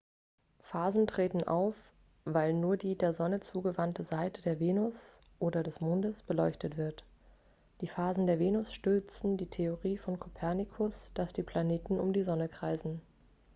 [0.61, 1.91] phasen treten auf
[2.25, 7.03] weil nur die der sonne zugewandte seite der venus oder des mondes beleuchtet wird.
[7.81, 12.49] die phasen der venus stützen die theorie von kopernikus dass die planeten um die sonne
[12.49, 13.03] kreisen